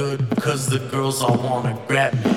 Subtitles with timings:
[0.00, 2.29] good, cause the girls all wanna grab me.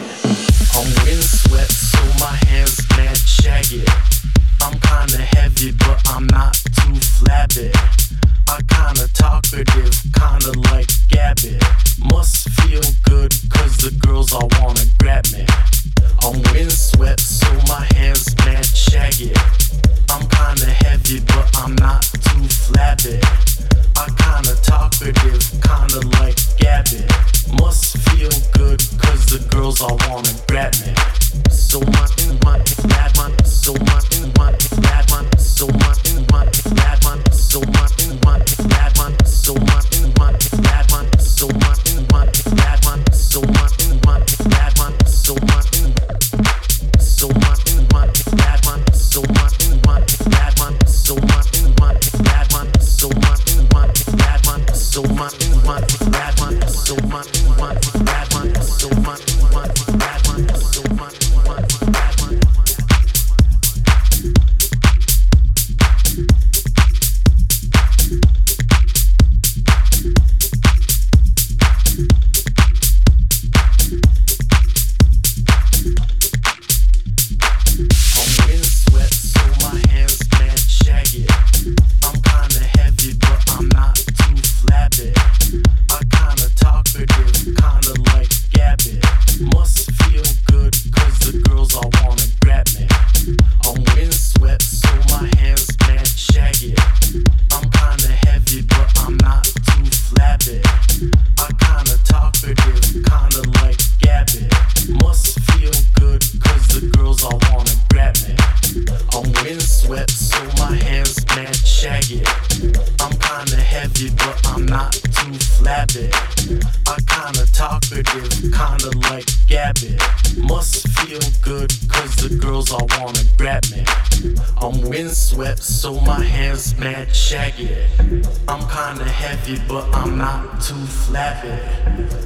[129.24, 131.56] heavy, but I'm not too flabby.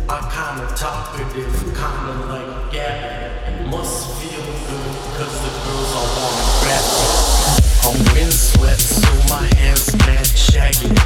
[0.10, 3.70] I kinda talkative, kinda like Gabby.
[3.70, 7.06] Must feel good, cause the girls all wanna grab me.
[7.88, 10.97] I'm windswept, so my hands mad shaggy.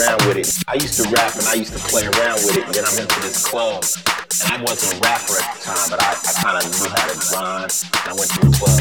[0.00, 0.64] around with it.
[0.68, 2.64] I used to rap and I used to play around with it.
[2.64, 3.84] And then I'm into this club.
[4.44, 7.06] And I wasn't a rapper at the time, but I, I kind of knew how
[7.08, 7.72] to grind.
[7.84, 8.80] And I went to a club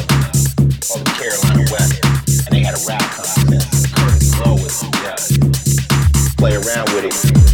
[0.80, 2.48] called the Carolina West.
[2.48, 3.96] And they had a rap contest.
[3.96, 5.16] Curtis Lowe was, yeah.
[6.38, 7.49] Play around with it.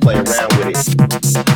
[0.00, 1.47] play around with it.